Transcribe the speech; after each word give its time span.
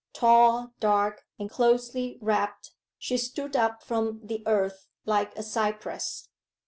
Tall, 0.13 0.73
dark, 0.79 1.27
and 1.37 1.47
closely 1.47 2.17
wrapped, 2.21 2.71
she 2.97 3.17
stood 3.17 3.55
up 3.55 3.83
from 3.83 4.19
the 4.23 4.41
earth 4.47 4.87
like 5.05 5.37
a 5.37 5.43
cypress. 5.43 6.27